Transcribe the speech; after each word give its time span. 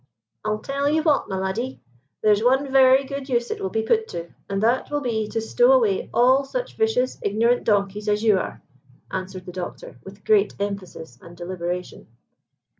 "I'll 0.43 0.57
tell 0.57 0.89
you 0.89 1.03
what, 1.03 1.29
ma 1.29 1.37
laddie, 1.37 1.79
there's 2.23 2.43
one 2.43 2.71
vary 2.71 3.03
good 3.03 3.29
use 3.29 3.51
it 3.51 3.61
will 3.61 3.69
be 3.69 3.83
put 3.83 4.07
to, 4.07 4.33
and 4.49 4.63
that 4.63 4.89
will 4.89 5.01
be 5.01 5.27
to 5.27 5.39
stow 5.39 5.73
away 5.73 6.09
all 6.11 6.43
such 6.43 6.75
vicious, 6.75 7.19
ignorant 7.21 7.65
donkeys 7.65 8.07
as 8.09 8.23
you 8.23 8.39
are," 8.39 8.63
answered 9.11 9.45
the 9.45 9.51
doctor 9.51 9.99
with 10.03 10.25
great 10.25 10.53
emphasis 10.59 11.19
and 11.21 11.37
deliberation. 11.37 12.07